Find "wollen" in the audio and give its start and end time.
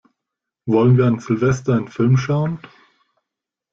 0.65-0.97